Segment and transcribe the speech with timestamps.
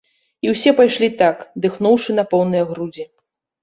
[0.47, 3.11] І ўсе пайшлі так, дыхнуўшы на поўныя грудзі.